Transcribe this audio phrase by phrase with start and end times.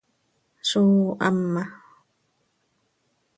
[0.69, 1.63] Zóo hama.